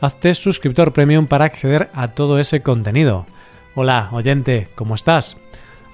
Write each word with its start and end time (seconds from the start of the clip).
Hazte 0.00 0.34
suscriptor 0.34 0.92
premium 0.92 1.26
para 1.26 1.44
acceder 1.44 1.88
a 1.94 2.08
todo 2.08 2.38
ese 2.38 2.62
contenido. 2.62 3.26
Hola, 3.74 4.08
oyente, 4.12 4.68
¿cómo 4.74 4.94
estás? 4.94 5.36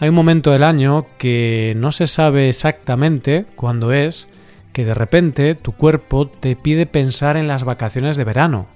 Hay 0.01 0.09
un 0.09 0.15
momento 0.15 0.53
del 0.53 0.65
año 0.65 1.07
que 1.19 1.75
no 1.77 1.93
se 1.93 2.07
sabe 2.07 2.49
exactamente 2.49 3.45
cuándo 3.57 3.93
es, 3.93 4.27
que 4.73 4.85
de 4.85 4.95
repente 4.95 5.55
tu 5.55 5.73
cuerpo 5.73 6.27
te 6.27 6.57
pide 6.57 6.87
pensar 6.87 7.37
en 7.37 7.47
las 7.47 7.65
vacaciones 7.65 8.17
de 8.17 8.25
verano, 8.25 8.67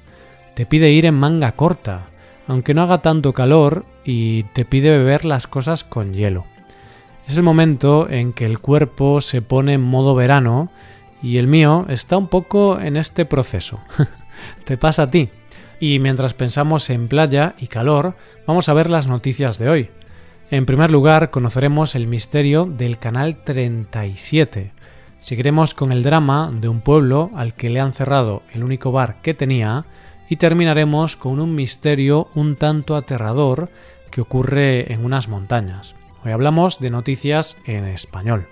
te 0.54 0.66
pide 0.66 0.90
ir 0.90 1.06
en 1.06 1.14
manga 1.14 1.52
corta, 1.52 2.02
aunque 2.46 2.74
no 2.74 2.82
haga 2.82 3.00
tanto 3.00 3.32
calor, 3.32 3.86
y 4.04 4.42
te 4.52 4.66
pide 4.66 4.90
beber 4.90 5.24
las 5.24 5.46
cosas 5.46 5.82
con 5.82 6.12
hielo. 6.12 6.44
Es 7.26 7.36
el 7.38 7.42
momento 7.42 8.08
en 8.10 8.34
que 8.34 8.44
el 8.44 8.58
cuerpo 8.58 9.22
se 9.22 9.40
pone 9.40 9.72
en 9.72 9.80
modo 9.80 10.14
verano 10.14 10.70
y 11.22 11.38
el 11.38 11.46
mío 11.46 11.86
está 11.88 12.18
un 12.18 12.28
poco 12.28 12.78
en 12.78 12.96
este 12.98 13.24
proceso. 13.24 13.80
te 14.64 14.76
pasa 14.76 15.04
a 15.04 15.10
ti. 15.10 15.30
Y 15.80 15.98
mientras 15.98 16.34
pensamos 16.34 16.88
en 16.90 17.08
playa 17.08 17.54
y 17.58 17.66
calor, 17.66 18.16
vamos 18.46 18.68
a 18.68 18.74
ver 18.74 18.90
las 18.90 19.08
noticias 19.08 19.58
de 19.58 19.68
hoy. 19.68 19.90
En 20.50 20.66
primer 20.66 20.90
lugar, 20.90 21.30
conoceremos 21.30 21.94
el 21.94 22.06
misterio 22.06 22.64
del 22.64 22.98
Canal 22.98 23.42
37 23.42 24.72
Seguiremos 25.24 25.72
con 25.72 25.90
el 25.90 26.02
drama 26.02 26.50
de 26.52 26.68
un 26.68 26.82
pueblo 26.82 27.30
al 27.34 27.54
que 27.54 27.70
le 27.70 27.80
han 27.80 27.94
cerrado 27.94 28.42
el 28.52 28.62
único 28.62 28.92
bar 28.92 29.22
que 29.22 29.32
tenía 29.32 29.86
y 30.28 30.36
terminaremos 30.36 31.16
con 31.16 31.40
un 31.40 31.54
misterio 31.54 32.28
un 32.34 32.54
tanto 32.56 32.94
aterrador 32.94 33.70
que 34.10 34.20
ocurre 34.20 34.92
en 34.92 35.02
unas 35.02 35.28
montañas. 35.28 35.96
Hoy 36.26 36.32
hablamos 36.32 36.78
de 36.78 36.90
noticias 36.90 37.56
en 37.64 37.86
español. 37.86 38.48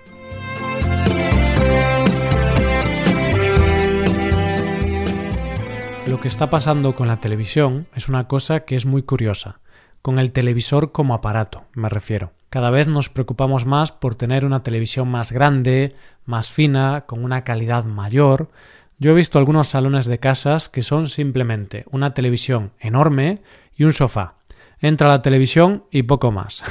Que 6.23 6.29
está 6.29 6.49
pasando 6.49 6.95
con 6.95 7.09
la 7.09 7.19
televisión 7.19 7.85
es 7.93 8.07
una 8.07 8.29
cosa 8.29 8.61
que 8.61 8.77
es 8.77 8.85
muy 8.85 9.03
curiosa, 9.03 9.59
con 10.01 10.19
el 10.19 10.31
televisor 10.31 10.93
como 10.93 11.15
aparato, 11.15 11.65
me 11.73 11.89
refiero. 11.89 12.31
Cada 12.49 12.69
vez 12.69 12.87
nos 12.87 13.09
preocupamos 13.09 13.65
más 13.65 13.91
por 13.91 14.15
tener 14.15 14.45
una 14.45 14.63
televisión 14.63 15.09
más 15.09 15.33
grande, 15.33 15.97
más 16.25 16.49
fina, 16.49 17.01
con 17.07 17.25
una 17.25 17.43
calidad 17.43 17.83
mayor. 17.83 18.49
Yo 18.99 19.11
he 19.11 19.15
visto 19.15 19.37
algunos 19.37 19.67
salones 19.67 20.05
de 20.05 20.19
casas 20.19 20.69
que 20.69 20.81
son 20.81 21.09
simplemente 21.09 21.83
una 21.91 22.13
televisión 22.13 22.71
enorme 22.79 23.41
y 23.75 23.83
un 23.83 23.91
sofá. 23.91 24.35
Entra 24.79 25.09
la 25.09 25.21
televisión 25.21 25.83
y 25.91 26.03
poco 26.03 26.31
más. 26.31 26.63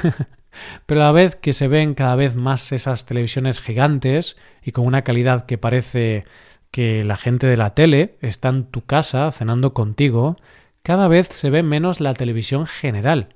Pero 0.87 1.03
a 1.03 1.05
la 1.05 1.13
vez 1.13 1.37
que 1.37 1.53
se 1.53 1.69
ven 1.69 1.93
cada 1.93 2.17
vez 2.17 2.37
más 2.37 2.73
esas 2.73 3.05
televisiones 3.05 3.61
gigantes 3.61 4.39
y 4.63 4.73
con 4.73 4.87
una 4.87 5.03
calidad 5.03 5.45
que 5.45 5.59
parece 5.59 6.25
que 6.73 7.05
la 7.05 7.17
gente 7.17 7.47
de 7.47 7.57
la 7.57 7.75
tele 7.75 8.17
está 8.21 8.49
en 8.49 8.65
tu 8.65 8.85
casa 8.85 9.31
cenando 9.31 9.73
contigo, 9.73 10.37
cada 10.83 11.07
vez 11.07 11.29
se 11.29 11.51
ve 11.51 11.63
menos 11.63 12.01
la 12.01 12.15
televisión 12.15 12.67
general 12.67 13.29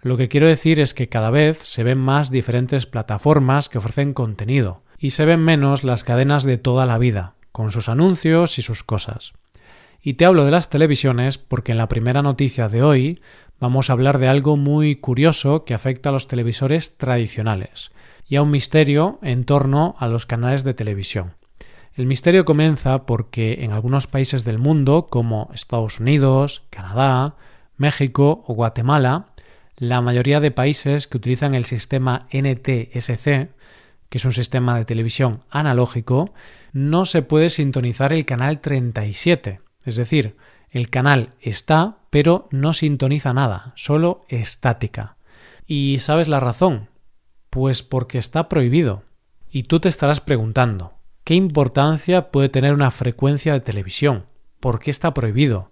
lo 0.00 0.16
que 0.16 0.28
quiero 0.28 0.46
decir 0.46 0.80
es 0.80 0.94
que 0.94 1.08
cada 1.08 1.30
vez 1.30 1.58
se 1.58 1.82
ven 1.82 1.98
más 1.98 2.30
diferentes 2.30 2.86
plataformas 2.86 3.68
que 3.68 3.78
ofrecen 3.78 4.14
contenido 4.14 4.82
y 4.98 5.10
se 5.10 5.24
ven 5.24 5.40
menos 5.40 5.82
las 5.82 6.04
cadenas 6.04 6.44
de 6.44 6.56
toda 6.56 6.86
la 6.86 6.98
vida, 6.98 7.34
con 7.50 7.72
sus 7.72 7.88
anuncios 7.88 8.58
y 8.58 8.62
sus 8.62 8.84
cosas. 8.84 9.32
Y 10.00 10.14
te 10.14 10.24
hablo 10.24 10.44
de 10.44 10.52
las 10.52 10.70
televisiones 10.70 11.38
porque 11.38 11.72
en 11.72 11.78
la 11.78 11.88
primera 11.88 12.22
noticia 12.22 12.68
de 12.68 12.82
hoy 12.82 13.18
vamos 13.58 13.90
a 13.90 13.94
hablar 13.94 14.18
de 14.18 14.28
algo 14.28 14.56
muy 14.56 14.94
curioso 14.94 15.64
que 15.64 15.74
afecta 15.74 16.10
a 16.10 16.12
los 16.12 16.28
televisores 16.28 16.96
tradicionales 16.96 17.90
y 18.28 18.36
a 18.36 18.42
un 18.42 18.50
misterio 18.50 19.18
en 19.22 19.44
torno 19.44 19.96
a 19.98 20.06
los 20.06 20.26
canales 20.26 20.62
de 20.62 20.74
televisión. 20.74 21.37
El 21.98 22.06
misterio 22.06 22.44
comienza 22.44 23.06
porque 23.06 23.64
en 23.64 23.72
algunos 23.72 24.06
países 24.06 24.44
del 24.44 24.58
mundo, 24.58 25.08
como 25.10 25.50
Estados 25.52 25.98
Unidos, 25.98 26.62
Canadá, 26.70 27.34
México 27.76 28.44
o 28.46 28.54
Guatemala, 28.54 29.30
la 29.76 30.00
mayoría 30.00 30.38
de 30.38 30.52
países 30.52 31.08
que 31.08 31.16
utilizan 31.16 31.56
el 31.56 31.64
sistema 31.64 32.28
NTSC, 32.30 33.24
que 33.24 34.18
es 34.18 34.24
un 34.24 34.30
sistema 34.30 34.78
de 34.78 34.84
televisión 34.84 35.42
analógico, 35.50 36.32
no 36.72 37.04
se 37.04 37.22
puede 37.22 37.50
sintonizar 37.50 38.12
el 38.12 38.24
canal 38.24 38.60
37. 38.60 39.60
Es 39.84 39.96
decir, 39.96 40.36
el 40.70 40.90
canal 40.90 41.30
está, 41.40 41.98
pero 42.10 42.46
no 42.52 42.74
sintoniza 42.74 43.34
nada, 43.34 43.72
solo 43.74 44.24
estática. 44.28 45.16
¿Y 45.66 45.98
sabes 45.98 46.28
la 46.28 46.38
razón? 46.38 46.90
Pues 47.50 47.82
porque 47.82 48.18
está 48.18 48.48
prohibido. 48.48 49.02
Y 49.50 49.64
tú 49.64 49.80
te 49.80 49.88
estarás 49.88 50.20
preguntando, 50.20 50.97
¿qué 51.28 51.34
importancia 51.34 52.30
puede 52.30 52.48
tener 52.48 52.72
una 52.72 52.90
frecuencia 52.90 53.52
de 53.52 53.60
televisión? 53.60 54.24
¿Por 54.60 54.80
qué 54.80 54.90
está 54.90 55.12
prohibido? 55.12 55.70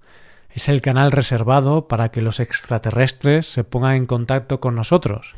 es 0.50 0.68
el 0.68 0.82
canal 0.82 1.12
reservado 1.12 1.88
para 1.88 2.10
que 2.10 2.20
los 2.20 2.40
extraterrestres 2.40 3.46
se 3.46 3.64
pongan 3.64 3.96
en 3.96 4.04
contacto 4.04 4.60
con 4.60 4.74
nosotros. 4.74 5.34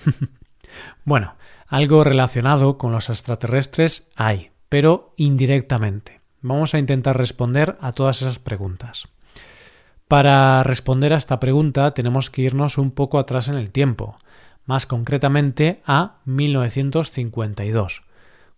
bueno, 1.05 1.37
algo 1.69 2.03
relacionado 2.03 2.79
con 2.79 2.91
los 2.91 3.11
extraterrestres 3.11 4.11
hay, 4.17 4.51
pero 4.69 5.15
indirectamente. 5.17 6.21
Vamos 6.41 6.75
a 6.75 6.81
intentar 6.81 7.17
responder 7.17 7.77
a 7.81 7.93
todas 7.93 8.21
esas 8.21 8.41
preguntas. 8.41 9.07
Para 10.09 10.65
responder 10.65 11.13
a 11.13 11.19
esta 11.19 11.39
pregunta 11.39 11.95
tenemos 11.95 12.29
que 12.29 12.43
irnos 12.43 12.77
un 12.77 12.91
poco 12.91 13.21
atrás 13.21 13.47
en 13.47 13.55
el 13.55 13.71
tiempo, 13.71 14.19
más 14.67 14.85
concretamente 14.85 15.81
a 15.87 16.17
1952, 16.25 18.03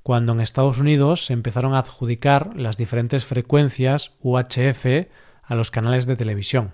cuando 0.02 0.32
en 0.32 0.40
Estados 0.40 0.78
Unidos 0.78 1.26
se 1.26 1.32
empezaron 1.32 1.74
a 1.74 1.80
adjudicar 1.80 2.56
las 2.56 2.76
diferentes 2.76 3.24
frecuencias 3.24 4.12
UHF 4.20 5.08
a 5.42 5.54
los 5.54 5.70
canales 5.70 6.06
de 6.06 6.16
televisión. 6.16 6.72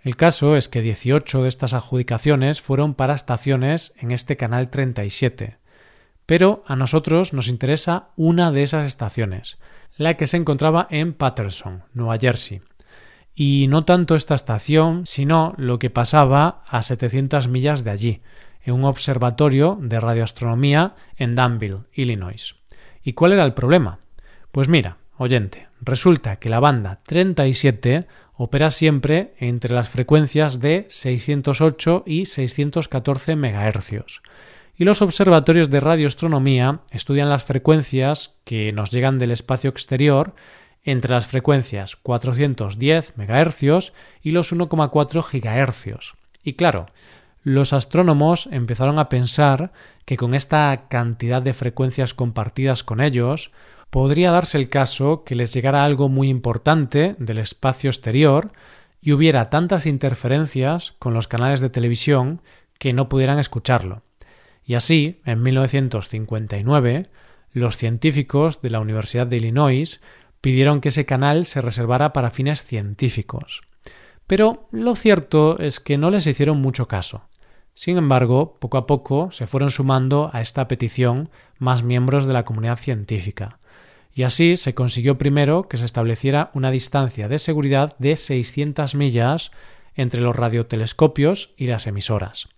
El 0.00 0.16
caso 0.16 0.56
es 0.56 0.68
que 0.68 0.80
18 0.80 1.42
de 1.42 1.48
estas 1.48 1.74
adjudicaciones 1.74 2.62
fueron 2.62 2.94
para 2.94 3.14
estaciones 3.14 3.94
en 3.96 4.12
este 4.12 4.36
canal 4.36 4.70
37. 4.70 5.58
Pero 6.24 6.62
a 6.66 6.76
nosotros 6.76 7.32
nos 7.32 7.48
interesa 7.48 8.10
una 8.16 8.52
de 8.52 8.62
esas 8.62 8.86
estaciones, 8.86 9.58
la 9.96 10.16
que 10.16 10.26
se 10.26 10.36
encontraba 10.36 10.86
en 10.90 11.14
Patterson, 11.14 11.82
Nueva 11.94 12.18
Jersey. 12.18 12.60
Y 13.34 13.66
no 13.68 13.84
tanto 13.84 14.14
esta 14.14 14.34
estación, 14.34 15.06
sino 15.06 15.54
lo 15.56 15.78
que 15.78 15.90
pasaba 15.90 16.62
a 16.66 16.82
700 16.82 17.48
millas 17.48 17.84
de 17.84 17.90
allí, 17.90 18.18
en 18.68 18.74
un 18.74 18.84
observatorio 18.84 19.78
de 19.80 20.00
radioastronomía 20.00 20.94
en 21.16 21.34
Danville, 21.34 21.80
Illinois. 21.92 22.54
¿Y 23.02 23.12
cuál 23.12 23.32
era 23.32 23.44
el 23.44 23.54
problema? 23.54 23.98
Pues 24.52 24.68
mira, 24.68 24.98
oyente, 25.16 25.68
Resulta 25.80 26.36
que 26.36 26.48
la 26.48 26.60
banda 26.60 27.00
37 27.04 28.06
opera 28.34 28.70
siempre 28.70 29.34
entre 29.38 29.74
las 29.74 29.88
frecuencias 29.88 30.60
de 30.60 30.86
608 30.88 32.04
y 32.06 32.26
614 32.26 33.36
MHz. 33.36 34.20
Y 34.76 34.84
los 34.84 35.02
observatorios 35.02 35.70
de 35.70 35.80
radioastronomía 35.80 36.80
estudian 36.90 37.28
las 37.28 37.44
frecuencias 37.44 38.36
que 38.44 38.72
nos 38.72 38.90
llegan 38.90 39.18
del 39.18 39.32
espacio 39.32 39.70
exterior 39.70 40.34
entre 40.84 41.12
las 41.12 41.26
frecuencias 41.26 41.96
410 41.96 43.14
MHz 43.16 43.92
y 44.22 44.30
los 44.30 44.52
1,4 44.52 45.24
GHz. 45.32 46.14
Y 46.44 46.54
claro, 46.54 46.86
los 47.48 47.72
astrónomos 47.72 48.46
empezaron 48.52 48.98
a 48.98 49.08
pensar 49.08 49.72
que 50.04 50.18
con 50.18 50.34
esta 50.34 50.86
cantidad 50.88 51.40
de 51.40 51.54
frecuencias 51.54 52.12
compartidas 52.12 52.84
con 52.84 53.00
ellos, 53.00 53.52
podría 53.88 54.30
darse 54.30 54.58
el 54.58 54.68
caso 54.68 55.24
que 55.24 55.34
les 55.34 55.54
llegara 55.54 55.84
algo 55.84 56.10
muy 56.10 56.28
importante 56.28 57.16
del 57.18 57.38
espacio 57.38 57.88
exterior 57.88 58.50
y 59.00 59.12
hubiera 59.12 59.48
tantas 59.48 59.86
interferencias 59.86 60.92
con 60.98 61.14
los 61.14 61.26
canales 61.26 61.60
de 61.60 61.70
televisión 61.70 62.42
que 62.78 62.92
no 62.92 63.08
pudieran 63.08 63.38
escucharlo. 63.38 64.02
Y 64.62 64.74
así, 64.74 65.18
en 65.24 65.42
1959, 65.42 67.04
los 67.52 67.78
científicos 67.78 68.60
de 68.60 68.68
la 68.68 68.80
Universidad 68.80 69.26
de 69.26 69.38
Illinois 69.38 70.02
pidieron 70.42 70.82
que 70.82 70.90
ese 70.90 71.06
canal 71.06 71.46
se 71.46 71.62
reservara 71.62 72.12
para 72.12 72.30
fines 72.30 72.62
científicos. 72.62 73.62
Pero 74.26 74.68
lo 74.70 74.94
cierto 74.94 75.58
es 75.58 75.80
que 75.80 75.96
no 75.96 76.10
les 76.10 76.26
hicieron 76.26 76.60
mucho 76.60 76.86
caso. 76.86 77.27
Sin 77.78 77.96
embargo, 77.96 78.56
poco 78.58 78.76
a 78.76 78.88
poco 78.88 79.30
se 79.30 79.46
fueron 79.46 79.70
sumando 79.70 80.30
a 80.32 80.40
esta 80.40 80.66
petición 80.66 81.30
más 81.58 81.84
miembros 81.84 82.26
de 82.26 82.32
la 82.32 82.44
comunidad 82.44 82.74
científica 82.74 83.60
y 84.12 84.24
así 84.24 84.56
se 84.56 84.74
consiguió 84.74 85.16
primero 85.16 85.68
que 85.68 85.76
se 85.76 85.84
estableciera 85.84 86.50
una 86.54 86.72
distancia 86.72 87.28
de 87.28 87.38
seguridad 87.38 87.96
de 88.00 88.16
600 88.16 88.96
millas 88.96 89.52
entre 89.94 90.20
los 90.20 90.34
radiotelescopios 90.34 91.54
y 91.56 91.68
las 91.68 91.86
emisoras. 91.86 92.48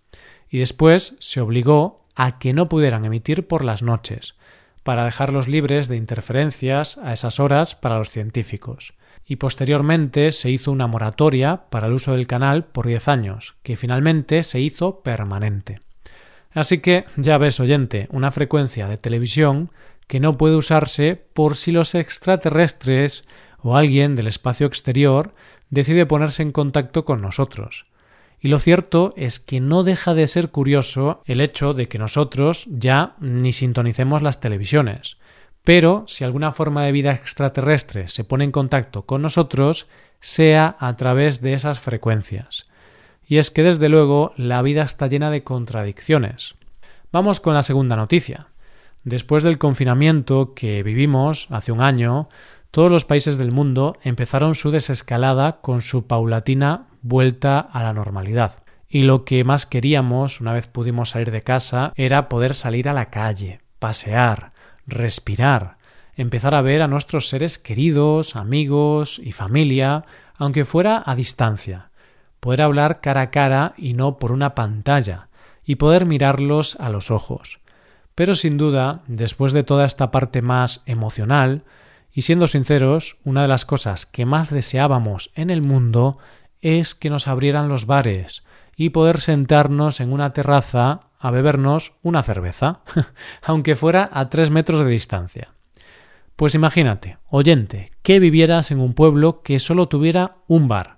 Y 0.49 0.61
después 0.61 1.17
se 1.19 1.43
obligó 1.43 1.97
a 2.15 2.39
que 2.39 2.55
no 2.55 2.71
pudieran 2.71 3.05
emitir 3.05 3.47
por 3.47 3.63
las 3.63 3.83
noches, 3.83 4.37
para 4.83 5.05
dejarlos 5.05 5.49
libres 5.49 5.89
de 5.89 5.97
interferencias 5.97 6.99
a 6.99 7.13
esas 7.13 7.41
horas 7.41 7.75
para 7.75 7.99
los 7.99 8.11
científicos. 8.11 8.95
Y 9.27 9.37
posteriormente 9.37 10.33
se 10.33 10.51
hizo 10.51 10.73
una 10.73 10.87
moratoria 10.87 11.65
para 11.71 11.87
el 11.87 11.93
uso 11.93 12.13
del 12.13 12.27
canal 12.27 12.65
por 12.65 12.87
10 12.87 13.09
años, 13.09 13.55
que 13.63 13.77
finalmente 13.77 14.43
se 14.43 14.61
hizo 14.61 15.01
permanente. 15.01 15.81
Así 16.53 16.79
que 16.79 17.05
ya 17.17 17.39
ves, 17.39 17.61
oyente, 17.61 18.09
una 18.11 18.31
frecuencia 18.31 18.89
de 18.89 18.97
televisión 18.97 19.71
que 20.07 20.19
no 20.19 20.37
puede 20.37 20.57
usarse 20.57 21.15
por 21.15 21.57
si 21.57 21.71
los 21.71 21.95
extraterrestres 21.95 23.23
o 23.59 23.77
alguien 23.77 24.17
del 24.17 24.27
espacio 24.27 24.67
exterior 24.67 25.31
decide 25.69 26.07
ponerse 26.07 26.43
en 26.43 26.51
contacto 26.51 27.05
con 27.05 27.21
nosotros. 27.21 27.87
Y 28.41 28.49
lo 28.49 28.59
cierto 28.59 29.11
es 29.17 29.39
que 29.39 29.61
no 29.61 29.83
deja 29.83 30.15
de 30.15 30.27
ser 30.27 30.51
curioso 30.51 31.23
el 31.27 31.41
hecho 31.41 31.75
de 31.75 31.89
que 31.89 31.99
nosotros 31.99 32.67
ya 32.71 33.15
ni 33.21 33.53
sintonicemos 33.53 34.23
las 34.23 34.41
televisiones. 34.41 35.19
Pero 35.63 36.05
si 36.07 36.25
alguna 36.25 36.53
forma 36.53 36.85
de 36.85 36.93
vida 36.93 37.13
extraterrestre 37.13 38.09
se 38.09 38.25
pone 38.25 38.45
en 38.45 38.53
contacto 38.53 39.03
con 39.03 39.21
nosotros, 39.21 39.87
sea 40.21 40.77
a 40.79 40.97
través 40.97 41.43
de 41.43 41.53
esas 41.53 41.81
frecuencias. 41.81 42.71
Y 43.27 43.39
es 43.39 43.51
que 43.51 43.63
desde 43.63 43.91
luego 43.91 44.33
la 44.37 44.63
vida 44.63 44.83
está 44.83 45.07
llena 45.07 45.31
de 45.31 45.45
contradicciones. 45.45 46.55
Vamos 47.13 47.41
con 47.41 47.55
la 47.55 47.63
segunda 47.63 47.95
noticia. 47.95 48.49
Después 49.05 49.43
del 49.43 49.59
confinamiento 49.59 50.55
que 50.55 50.83
vivimos 50.83 51.47
hace 51.51 51.73
un 51.73 51.81
año, 51.81 52.29
todos 52.71 52.91
los 52.91 53.05
países 53.05 53.39
del 53.39 53.53
mundo 53.53 53.97
empezaron 54.03 54.55
su 54.55 54.71
desescalada 54.71 55.61
con 55.61 55.83
su 55.83 56.07
paulatina 56.07 56.87
vuelta 57.03 57.59
a 57.61 57.83
la 57.83 57.93
normalidad. 57.93 58.63
Y 58.89 59.03
lo 59.03 59.25
que 59.25 59.45
más 59.45 59.67
queríamos, 59.67 60.41
una 60.41 60.53
vez 60.53 60.67
pudimos 60.67 61.11
salir 61.11 61.31
de 61.31 61.43
casa, 61.43 61.93
era 61.97 62.29
poder 62.29 62.55
salir 62.55 62.89
a 62.89 62.93
la 62.93 63.11
calle, 63.11 63.61
pasear, 63.79 64.53
respirar, 64.87 65.79
empezar 66.17 66.55
a 66.55 66.63
ver 66.63 66.83
a 66.83 66.89
nuestros 66.89 67.29
seres 67.29 67.59
queridos, 67.59 68.37
amigos 68.37 69.21
y 69.23 69.33
familia, 69.33 70.05
aunque 70.37 70.65
fuera 70.65 71.03
a 71.07 71.15
distancia 71.15 71.91
poder 72.41 72.63
hablar 72.63 73.01
cara 73.01 73.21
a 73.21 73.31
cara 73.31 73.75
y 73.77 73.93
no 73.93 74.19
por 74.19 74.33
una 74.33 74.55
pantalla, 74.55 75.29
y 75.65 75.77
poder 75.77 76.07
mirarlos 76.07 76.77
a 76.81 76.89
los 76.89 77.11
ojos. 77.11 77.61
Pero 78.15 78.35
sin 78.35 78.57
duda, 78.57 79.03
después 79.07 79.53
de 79.53 79.63
toda 79.63 79.85
esta 79.85 80.11
parte 80.11 80.43
más 80.43 80.83
emocional, 80.87 81.63
y 82.13 82.23
siendo 82.23 82.49
sinceros, 82.49 83.19
una 83.25 83.43
de 83.43 83.49
las 83.49 83.65
cosas 83.65 84.07
que 84.07 84.27
más 84.27 84.51
deseábamos 84.51 85.31
en 85.35 85.51
el 85.51 85.63
mundo 85.63 86.19
es 86.61 86.95
que 86.95 87.11
nos 87.11 87.29
abrieran 87.29 87.69
los 87.69 87.87
bares 87.87 88.45
y 88.77 88.91
poder 88.91 89.21
sentarnos 89.21 90.01
en 90.01 90.13
una 90.13 90.33
terraza 90.33 91.11
a 91.19 91.31
bebernos 91.31 91.93
una 92.03 92.23
cerveza, 92.23 92.81
aunque 93.43 93.77
fuera 93.77 94.09
a 94.13 94.31
tres 94.31 94.51
metros 94.51 94.85
de 94.85 94.91
distancia. 94.91 95.55
Pues 96.35 96.55
imagínate, 96.55 97.19
oyente, 97.29 97.91
que 98.03 98.19
vivieras 98.19 98.71
en 98.71 98.81
un 98.81 98.95
pueblo 98.95 99.43
que 99.43 99.59
solo 99.59 99.89
tuviera 99.89 100.31
un 100.47 100.69
bar, 100.69 100.97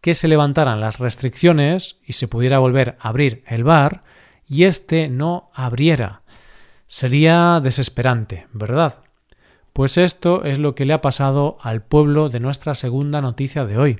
que 0.00 0.14
se 0.14 0.28
levantaran 0.28 0.80
las 0.80 0.98
restricciones 0.98 1.98
y 2.02 2.14
se 2.14 2.28
pudiera 2.28 2.58
volver 2.58 2.96
a 3.00 3.08
abrir 3.08 3.42
el 3.46 3.64
bar 3.64 4.00
y 4.46 4.64
éste 4.64 5.10
no 5.10 5.50
abriera. 5.52 6.22
Sería 6.86 7.60
desesperante, 7.62 8.46
¿verdad? 8.54 9.00
Pues 9.72 9.96
esto 9.96 10.44
es 10.44 10.58
lo 10.58 10.74
que 10.74 10.84
le 10.84 10.92
ha 10.92 11.00
pasado 11.00 11.58
al 11.60 11.82
pueblo 11.82 12.28
de 12.28 12.40
nuestra 12.40 12.74
segunda 12.74 13.20
noticia 13.20 13.64
de 13.64 13.78
hoy. 13.78 13.98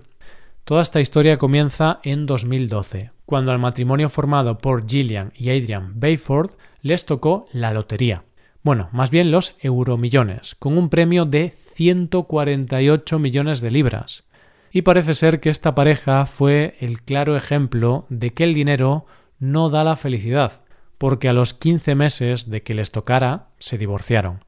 Toda 0.65 0.83
esta 0.83 1.01
historia 1.01 1.39
comienza 1.39 2.01
en 2.03 2.27
2012, 2.27 3.13
cuando 3.25 3.53
al 3.53 3.59
matrimonio 3.59 4.09
formado 4.09 4.59
por 4.59 4.89
Gillian 4.89 5.33
y 5.37 5.51
Adrian 5.51 5.99
Bayford 5.99 6.51
les 6.83 7.07
tocó 7.07 7.47
la 7.53 7.73
lotería. 7.73 8.25
Bueno, 8.63 8.89
más 8.93 9.11
bien 9.11 9.31
los 9.31 9.55
euromillones, 9.61 10.57
con 10.57 10.77
un 10.77 10.89
premio 10.91 11.25
de 11.25 11.55
148 11.75 13.19
millones 13.19 13.61
de 13.61 13.71
libras 13.71 14.25
y 14.71 14.83
parece 14.83 15.15
ser 15.15 15.41
que 15.41 15.51
esta 15.51 15.75
pareja 15.75 16.27
fue 16.27 16.77
el 16.81 17.03
claro 17.03 17.37
ejemplo 17.37 18.07
de 18.09 18.33
que 18.35 18.45
el 18.45 18.55
dinero 18.55 19.07
no 19.39 19.69
da 19.69 19.85
la 19.85 19.97
felicidad, 19.97 20.63
porque 20.99 21.29
a 21.29 21.33
los 21.33 21.55
15 21.55 21.95
meses 21.95 22.51
de 22.51 22.63
que 22.63 22.75
les 22.75 22.91
tocara 22.91 23.49
se 23.59 23.79
divorciaron, 23.79 24.45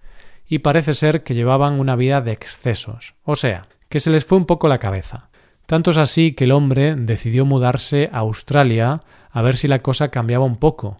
y 0.51 0.59
parece 0.59 0.93
ser 0.95 1.23
que 1.23 1.35
llevaban 1.35 1.79
una 1.79 1.95
vida 1.95 2.21
de 2.21 2.33
excesos, 2.33 3.15
o 3.23 3.37
sea, 3.37 3.69
que 3.89 4.01
se 4.01 4.11
les 4.11 4.25
fue 4.27 4.37
un 4.37 4.47
poco 4.47 4.69
la 4.69 4.79
cabeza. 4.79 5.31
Tanto 5.65 5.93
es 5.93 5.97
así 5.97 6.33
que 6.33 6.45
el 6.45 6.51
hombre 6.51 6.97
decidió 6.97 7.47
mudarse 7.47 8.11
a 8.13 8.19
Australia 8.19 9.01
a 9.31 9.43
ver 9.43 9.57
si 9.57 9.69
la 9.69 9.79
cosa 9.79 10.11
cambiaba 10.11 10.45
un 10.45 10.57
poco, 10.57 10.97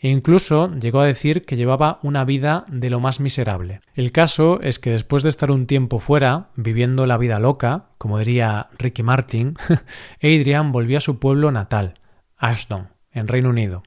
e 0.00 0.08
incluso 0.08 0.70
llegó 0.70 1.00
a 1.00 1.06
decir 1.06 1.44
que 1.44 1.56
llevaba 1.56 2.00
una 2.02 2.24
vida 2.24 2.64
de 2.68 2.88
lo 2.88 2.98
más 2.98 3.20
miserable. 3.20 3.82
El 3.94 4.10
caso 4.10 4.58
es 4.62 4.78
que 4.78 4.90
después 4.90 5.22
de 5.22 5.28
estar 5.28 5.50
un 5.50 5.66
tiempo 5.66 5.98
fuera, 5.98 6.48
viviendo 6.56 7.04
la 7.04 7.18
vida 7.18 7.38
loca, 7.38 7.90
como 7.98 8.18
diría 8.18 8.68
Ricky 8.78 9.02
Martin, 9.02 9.54
Adrian 10.22 10.72
volvió 10.72 10.96
a 10.96 11.02
su 11.02 11.18
pueblo 11.18 11.52
natal, 11.52 11.98
Ashton, 12.38 12.88
en 13.12 13.28
Reino 13.28 13.50
Unido, 13.50 13.82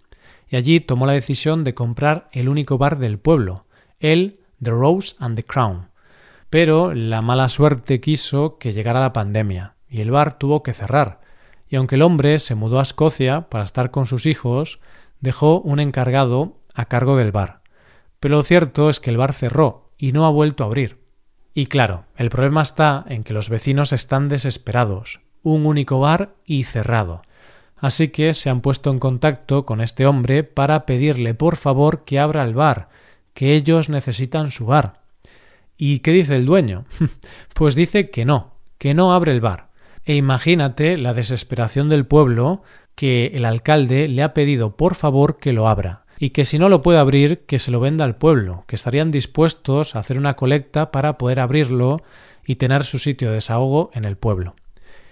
y 0.48 0.58
allí 0.58 0.80
tomó 0.80 1.08
la 1.08 1.14
decisión 1.14 1.64
de 1.64 1.74
comprar 1.74 2.28
el 2.34 2.50
único 2.50 2.78
bar 2.78 3.00
del 3.00 3.18
pueblo, 3.18 3.66
el 4.00 4.34
The 4.62 4.72
Rose 4.72 5.16
and 5.20 5.36
the 5.36 5.44
Crown. 5.46 5.90
Pero 6.50 6.94
la 6.94 7.22
mala 7.22 7.48
suerte 7.48 8.00
quiso 8.00 8.58
que 8.58 8.74
llegara 8.74 9.02
la 9.02 9.14
pandemia, 9.14 9.76
y 9.90 10.02
el 10.02 10.12
bar 10.12 10.38
tuvo 10.38 10.64
que 10.64 10.74
cerrar, 10.74 11.20
y 11.68 11.76
aunque 11.76 11.96
el 11.96 12.02
hombre 12.02 12.40
se 12.40 12.56
mudó 12.56 12.80
a 12.80 12.84
Escocia 12.84 13.50
para 13.50 13.64
estar 13.64 13.92
con 13.92 14.06
sus 14.06 14.26
hijos, 14.26 14.80
dejó 15.20 15.60
un 15.60 15.80
encargado 15.80 16.58
a 16.74 16.86
cargo 16.86 17.18
del 17.18 17.32
bar. 17.32 17.62
Pero 18.20 18.38
lo 18.38 18.44
cierto 18.44 18.90
es 18.90 19.00
que 19.00 19.10
el 19.10 19.18
bar 19.18 19.34
cerró 19.34 19.92
y 19.98 20.12
no 20.12 20.26
ha 20.26 20.30
vuelto 20.30 20.64
a 20.64 20.68
abrir. 20.68 21.04
Y 21.54 21.66
claro, 21.68 22.06
el 22.16 22.30
problema 22.30 22.62
está 22.62 23.04
en 23.08 23.24
que 23.24 23.34
los 23.34 23.50
vecinos 23.50 23.92
están 23.92 24.30
desesperados. 24.30 25.22
Un 25.44 25.66
único 25.66 26.00
bar 26.00 26.36
y 26.46 26.64
cerrado. 26.64 27.22
Así 27.78 28.10
que 28.10 28.34
se 28.34 28.50
han 28.50 28.62
puesto 28.62 28.90
en 28.90 29.00
contacto 29.00 29.66
con 29.66 29.82
este 29.82 30.06
hombre 30.06 30.44
para 30.44 30.86
pedirle 30.86 31.34
por 31.34 31.56
favor 31.56 32.06
que 32.06 32.20
abra 32.20 32.44
el 32.44 32.54
bar, 32.54 32.90
que 33.38 33.54
ellos 33.54 33.88
necesitan 33.88 34.50
su 34.50 34.66
bar. 34.66 34.96
¿Y 35.78 36.00
qué 36.00 36.12
dice 36.12 36.36
el 36.36 36.48
dueño? 36.48 36.86
pues 37.54 37.76
dice 37.76 38.10
que 38.10 38.26
no, 38.26 38.56
que 38.80 38.96
no 38.96 39.14
abre 39.14 39.32
el 39.32 39.42
bar. 39.42 39.68
E 40.06 40.16
imagínate 40.16 40.98
la 40.98 41.14
desesperación 41.14 41.88
del 41.88 42.08
pueblo 42.08 42.64
que 42.96 43.28
el 43.36 43.46
alcalde 43.46 44.08
le 44.08 44.24
ha 44.24 44.34
pedido 44.34 44.76
por 44.76 44.96
favor 44.96 45.38
que 45.38 45.54
lo 45.54 45.68
abra 45.68 46.06
y 46.18 46.32
que 46.32 46.46
si 46.46 46.58
no 46.58 46.68
lo 46.68 46.82
puede 46.82 46.98
abrir 46.98 47.46
que 47.46 47.60
se 47.60 47.70
lo 47.70 47.80
venda 47.80 48.06
al 48.06 48.16
pueblo, 48.16 48.64
que 48.66 48.76
estarían 48.76 49.12
dispuestos 49.12 49.96
a 49.96 50.00
hacer 50.00 50.18
una 50.18 50.36
colecta 50.36 50.90
para 50.90 51.20
poder 51.20 51.40
abrirlo 51.40 51.98
y 52.44 52.56
tener 52.56 52.86
su 52.86 52.98
sitio 52.98 53.28
de 53.28 53.36
desahogo 53.36 53.92
en 53.94 54.06
el 54.06 54.18
pueblo. 54.18 54.56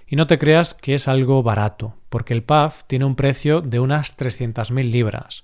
Y 0.07 0.15
no 0.15 0.25
te 0.25 0.39
creas 0.39 0.73
que 0.73 0.95
es 0.95 1.07
algo 1.07 1.43
barato, 1.43 1.93
porque 2.09 2.33
el 2.33 2.41
pub 2.41 2.71
tiene 2.87 3.05
un 3.05 3.15
precio 3.15 3.61
de 3.61 3.79
unas 3.79 4.17
300.000 4.17 4.89
libras, 4.89 5.43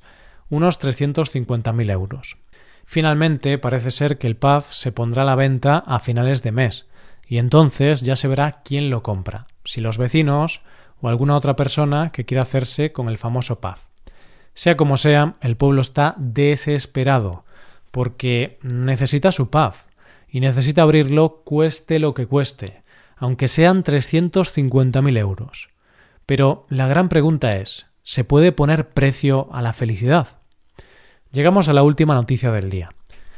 unos 0.50 0.80
350.000 0.80 1.92
euros. 1.92 2.38
Finalmente 2.92 3.58
parece 3.58 3.90
ser 3.90 4.18
que 4.18 4.28
el 4.28 4.36
pub 4.36 4.64
se 4.70 4.92
pondrá 4.92 5.22
a 5.22 5.26
la 5.26 5.36
venta 5.36 5.78
a 5.78 6.00
finales 6.00 6.44
de 6.44 6.52
mes, 6.52 6.90
y 7.26 7.38
entonces 7.38 8.02
ya 8.02 8.18
se 8.18 8.28
verá 8.28 8.64
quién 8.66 8.90
lo 8.90 9.02
compra, 9.02 9.48
si 9.64 9.80
los 9.80 9.98
vecinos 9.98 10.60
o 11.00 11.08
alguna 11.08 11.38
otra 11.38 11.56
persona 11.56 12.12
que 12.12 12.26
quiera 12.26 12.42
hacerse 12.42 12.92
con 12.92 13.08
el 13.08 13.18
famoso 13.18 13.62
pub. 13.62 13.76
Sea 14.56 14.76
como 14.76 14.98
sea, 14.98 15.36
el 15.40 15.56
pueblo 15.56 15.80
está 15.80 16.16
desesperado 16.18 17.46
porque 17.92 18.60
necesita 18.62 19.32
su 19.32 19.50
pub 19.50 19.72
y 20.28 20.42
necesita 20.42 20.82
abrirlo 20.82 21.44
cueste 21.46 21.98
lo 21.98 22.14
que 22.14 22.28
cueste, 22.28 22.82
aunque 23.16 23.48
sean 23.48 23.86
350.000 23.86 25.18
euros. 25.18 25.70
Pero 26.26 26.66
la 26.68 26.88
gran 26.88 27.08
pregunta 27.08 27.52
es, 27.52 27.86
¿se 28.04 28.26
puede 28.26 28.52
poner 28.52 28.90
precio 28.90 29.48
a 29.54 29.62
la 29.62 29.72
felicidad? 29.72 30.41
Llegamos 31.32 31.70
a 31.70 31.74
la 31.74 31.84
última 31.84 32.14
noticia 32.14 32.52
del 32.52 32.70
día. 32.70 32.90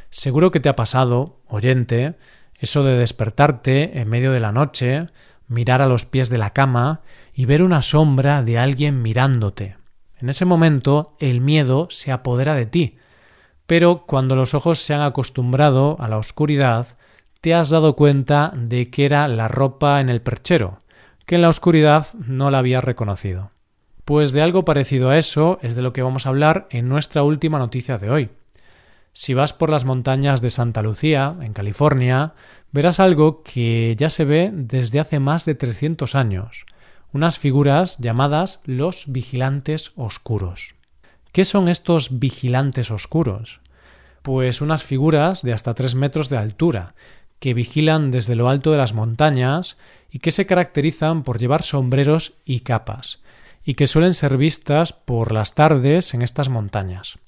Seguro 0.10 0.50
que 0.50 0.60
te 0.60 0.68
ha 0.68 0.76
pasado, 0.76 1.38
oyente, 1.48 2.16
eso 2.58 2.84
de 2.84 2.98
despertarte 2.98 4.00
en 4.00 4.10
medio 4.10 4.32
de 4.32 4.40
la 4.40 4.52
noche, 4.52 5.06
mirar 5.48 5.84
a 5.84 5.88
los 5.88 6.06
pies 6.06 6.32
de 6.32 6.40
la 6.40 6.54
cama 6.54 7.02
y 7.36 7.46
ver 7.46 7.62
una 7.62 7.84
sombra 7.84 8.42
de 8.42 8.58
alguien 8.58 9.04
mirándote. 9.04 9.78
En 10.18 10.30
ese 10.30 10.44
momento 10.44 11.16
el 11.20 11.40
miedo 11.40 11.88
se 11.92 12.12
apodera 12.12 12.56
de 12.56 12.66
ti, 12.66 12.98
pero 13.68 14.08
cuando 14.08 14.36
los 14.36 14.56
ojos 14.56 14.80
se 14.80 14.96
han 14.96 15.02
acostumbrado 15.02 15.96
a 16.00 16.08
la 16.08 16.18
oscuridad, 16.18 16.88
te 17.42 17.54
has 17.54 17.70
dado 17.70 17.96
cuenta 17.96 18.52
de 18.56 18.90
que 18.90 19.06
era 19.06 19.28
la 19.28 19.48
ropa 19.48 20.02
en 20.02 20.10
el 20.10 20.24
perchero, 20.24 20.80
que 21.28 21.36
en 21.36 21.44
la 21.44 21.50
oscuridad 21.50 22.08
no 22.14 22.50
la 22.50 22.58
habías 22.58 22.84
reconocido. 22.84 23.53
Pues 24.06 24.34
de 24.34 24.42
algo 24.42 24.66
parecido 24.66 25.10
a 25.10 25.18
eso 25.18 25.60
es 25.62 25.76
de 25.78 25.82
lo 25.82 25.94
que 25.94 26.02
vamos 26.02 26.26
a 26.26 26.30
hablar 26.30 26.68
en 26.72 26.90
nuestra 26.90 27.24
última 27.24 27.58
noticia 27.58 27.98
de 27.98 28.10
hoy. 28.10 28.30
Si 29.14 29.34
vas 29.34 29.54
por 29.54 29.70
las 29.70 29.86
montañas 29.86 30.42
de 30.42 30.50
Santa 30.50 30.82
Lucía, 30.82 31.38
en 31.40 31.54
California, 31.54 32.34
verás 32.74 33.00
algo 33.00 33.44
que 33.44 33.96
ya 33.98 34.10
se 34.10 34.26
ve 34.26 34.50
desde 34.52 35.00
hace 35.00 35.20
más 35.20 35.46
de 35.46 35.56
300 35.56 36.16
años, 36.16 36.66
unas 37.14 37.40
figuras 37.40 37.98
llamadas 38.00 38.60
los 38.66 39.06
vigilantes 39.08 39.94
oscuros. 39.96 40.76
¿Qué 41.32 41.46
son 41.46 41.70
estos 41.70 42.20
vigilantes 42.20 42.92
oscuros? 42.92 43.62
Pues 44.22 44.60
unas 44.60 44.84
figuras 44.84 45.44
de 45.44 45.54
hasta 45.54 45.76
3 45.76 45.96
metros 45.96 46.28
de 46.28 46.38
altura, 46.38 46.94
que 47.40 47.54
vigilan 47.54 48.12
desde 48.12 48.36
lo 48.36 48.50
alto 48.50 48.72
de 48.72 48.78
las 48.80 48.94
montañas 48.94 49.78
y 50.12 50.20
que 50.20 50.32
se 50.32 50.46
caracterizan 50.46 51.24
por 51.24 51.40
llevar 51.40 51.64
sombreros 51.64 52.34
y 52.46 52.62
capas, 52.62 53.22
y 53.64 53.76
que 53.76 53.88
suelen 53.88 54.14
ser 54.14 54.38
vistas 54.38 54.94
por 54.94 55.32
las 55.32 55.56
tardes 55.56 56.14
en 56.14 56.22
estas 56.22 56.50
montañas. 56.50 57.20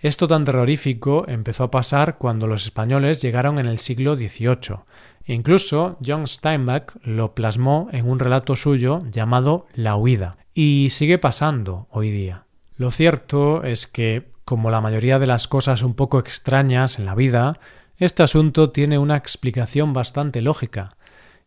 Esto 0.00 0.28
tan 0.28 0.44
terrorífico 0.44 1.24
empezó 1.26 1.64
a 1.64 1.70
pasar 1.70 2.18
cuando 2.18 2.46
los 2.46 2.64
españoles 2.64 3.22
llegaron 3.22 3.58
en 3.58 3.66
el 3.66 3.78
siglo 3.78 4.14
XVIII. 4.14 4.80
Incluso 5.24 5.98
John 6.04 6.26
Steinbeck 6.26 6.94
lo 7.02 7.34
plasmó 7.34 7.88
en 7.92 8.08
un 8.08 8.18
relato 8.18 8.56
suyo 8.56 9.02
llamado 9.10 9.66
La 9.74 9.96
huida. 9.96 10.36
Y 10.54 10.88
sigue 10.90 11.18
pasando 11.18 11.88
hoy 11.90 12.10
día. 12.10 12.44
Lo 12.76 12.90
cierto 12.90 13.64
es 13.64 13.86
que, 13.86 14.30
como 14.44 14.70
la 14.70 14.80
mayoría 14.80 15.18
de 15.18 15.26
las 15.26 15.48
cosas 15.48 15.82
un 15.82 15.94
poco 15.94 16.18
extrañas 16.18 16.98
en 16.98 17.06
la 17.06 17.14
vida, 17.14 17.58
este 17.98 18.22
asunto 18.22 18.70
tiene 18.70 18.98
una 18.98 19.16
explicación 19.16 19.94
bastante 19.94 20.42
lógica, 20.42 20.96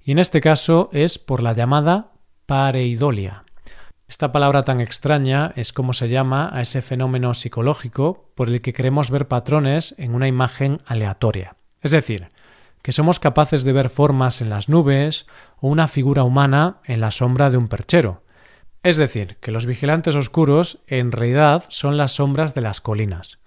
y 0.04 0.12
en 0.12 0.20
este 0.20 0.42
caso 0.42 0.90
es 0.92 1.20
por 1.20 1.44
la 1.44 1.54
llamada 1.54 2.14
pareidolia. 2.48 3.44
Esta 4.10 4.32
palabra 4.32 4.64
tan 4.64 4.82
extraña 4.82 5.54
es 5.56 5.72
como 5.72 5.94
se 5.94 6.10
llama 6.10 6.50
a 6.52 6.62
ese 6.62 6.82
fenómeno 6.82 7.36
psicológico 7.36 8.32
por 8.34 8.50
el 8.50 8.60
que 8.60 8.74
queremos 8.74 9.12
ver 9.12 9.28
patrones 9.28 9.94
en 10.00 10.16
una 10.16 10.28
imagen 10.28 10.82
aleatoria. 10.88 11.56
Es 11.84 11.92
decir, 11.92 12.28
que 12.82 12.92
somos 12.92 13.20
capaces 13.20 13.64
de 13.64 13.72
ver 13.72 13.90
formas 13.90 14.42
en 14.42 14.50
las 14.50 14.68
nubes 14.68 15.28
o 15.60 15.68
una 15.68 15.88
figura 15.88 16.24
humana 16.24 16.78
en 16.86 17.02
la 17.02 17.12
sombra 17.12 17.52
de 17.52 17.58
un 17.58 17.68
perchero. 17.68 18.24
Es 18.82 18.98
decir, 18.98 19.38
que 19.42 19.52
los 19.52 19.68
vigilantes 19.68 20.16
oscuros 20.16 20.80
en 20.88 21.12
realidad 21.12 21.66
son 21.70 21.96
las 21.96 22.14
sombras 22.14 22.56
de 22.56 22.62
las 22.62 22.82
colinas. 22.82 23.38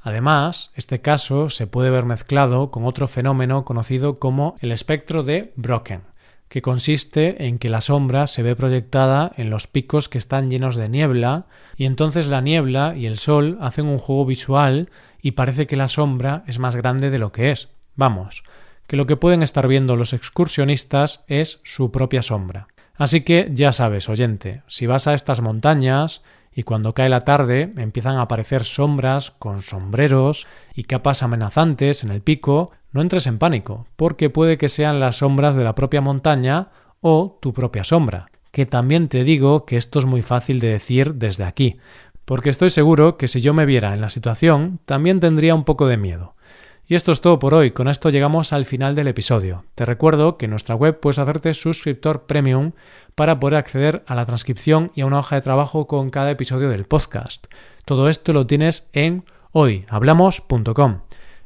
Además, 0.00 0.72
este 0.74 1.02
caso 1.02 1.50
se 1.50 1.66
puede 1.66 1.90
ver 1.90 2.06
mezclado 2.06 2.70
con 2.70 2.86
otro 2.86 3.08
fenómeno 3.08 3.66
conocido 3.66 4.18
como 4.18 4.56
el 4.60 4.72
espectro 4.72 5.22
de 5.22 5.52
Brocken 5.56 6.11
que 6.52 6.60
consiste 6.60 7.46
en 7.46 7.58
que 7.58 7.70
la 7.70 7.80
sombra 7.80 8.26
se 8.26 8.42
ve 8.42 8.54
proyectada 8.54 9.32
en 9.38 9.48
los 9.48 9.66
picos 9.66 10.10
que 10.10 10.18
están 10.18 10.50
llenos 10.50 10.76
de 10.76 10.90
niebla, 10.90 11.46
y 11.78 11.86
entonces 11.86 12.26
la 12.26 12.42
niebla 12.42 12.94
y 12.94 13.06
el 13.06 13.16
sol 13.16 13.56
hacen 13.62 13.88
un 13.88 13.96
juego 13.96 14.26
visual 14.26 14.90
y 15.22 15.30
parece 15.30 15.66
que 15.66 15.76
la 15.76 15.88
sombra 15.88 16.44
es 16.46 16.58
más 16.58 16.76
grande 16.76 17.08
de 17.08 17.18
lo 17.18 17.32
que 17.32 17.52
es. 17.52 17.70
Vamos, 17.96 18.42
que 18.86 18.98
lo 18.98 19.06
que 19.06 19.16
pueden 19.16 19.42
estar 19.42 19.66
viendo 19.66 19.96
los 19.96 20.12
excursionistas 20.12 21.24
es 21.26 21.60
su 21.64 21.90
propia 21.90 22.20
sombra. 22.20 22.68
Así 22.96 23.22
que 23.22 23.48
ya 23.54 23.72
sabes, 23.72 24.10
oyente, 24.10 24.60
si 24.66 24.84
vas 24.84 25.06
a 25.06 25.14
estas 25.14 25.40
montañas 25.40 26.20
y 26.52 26.64
cuando 26.64 26.92
cae 26.92 27.08
la 27.08 27.22
tarde 27.22 27.72
empiezan 27.78 28.16
a 28.16 28.22
aparecer 28.22 28.64
sombras 28.64 29.30
con 29.30 29.62
sombreros 29.62 30.46
y 30.74 30.84
capas 30.84 31.22
amenazantes 31.22 32.04
en 32.04 32.10
el 32.10 32.20
pico, 32.20 32.66
no 32.92 33.00
entres 33.00 33.26
en 33.26 33.38
pánico, 33.38 33.86
porque 33.96 34.30
puede 34.30 34.58
que 34.58 34.68
sean 34.68 35.00
las 35.00 35.18
sombras 35.18 35.54
de 35.56 35.64
la 35.64 35.74
propia 35.74 36.00
montaña 36.00 36.68
o 37.00 37.38
tu 37.40 37.52
propia 37.52 37.84
sombra, 37.84 38.30
que 38.50 38.66
también 38.66 39.08
te 39.08 39.24
digo 39.24 39.64
que 39.64 39.76
esto 39.76 39.98
es 39.98 40.04
muy 40.04 40.22
fácil 40.22 40.60
de 40.60 40.68
decir 40.68 41.14
desde 41.14 41.44
aquí, 41.44 41.78
porque 42.24 42.50
estoy 42.50 42.70
seguro 42.70 43.16
que 43.16 43.28
si 43.28 43.40
yo 43.40 43.54
me 43.54 43.66
viera 43.66 43.94
en 43.94 44.00
la 44.00 44.08
situación, 44.08 44.78
también 44.86 45.20
tendría 45.20 45.54
un 45.54 45.64
poco 45.64 45.86
de 45.86 45.96
miedo. 45.96 46.34
Y 46.86 46.94
esto 46.94 47.12
es 47.12 47.20
todo 47.20 47.38
por 47.38 47.54
hoy, 47.54 47.70
con 47.70 47.88
esto 47.88 48.10
llegamos 48.10 48.52
al 48.52 48.64
final 48.64 48.94
del 48.94 49.08
episodio. 49.08 49.64
Te 49.74 49.84
recuerdo 49.84 50.36
que 50.36 50.46
en 50.46 50.50
nuestra 50.50 50.74
web 50.74 51.00
puedes 51.00 51.18
hacerte 51.18 51.54
suscriptor 51.54 52.26
premium 52.26 52.72
para 53.14 53.40
poder 53.40 53.56
acceder 53.56 54.02
a 54.06 54.14
la 54.14 54.26
transcripción 54.26 54.90
y 54.94 55.00
a 55.00 55.06
una 55.06 55.20
hoja 55.20 55.36
de 55.36 55.42
trabajo 55.42 55.86
con 55.86 56.10
cada 56.10 56.30
episodio 56.30 56.68
del 56.68 56.84
podcast. 56.84 57.46
Todo 57.84 58.08
esto 58.08 58.32
lo 58.32 58.46
tienes 58.46 58.88
en 58.92 59.24
hoyhablamos.com. 59.52 61.00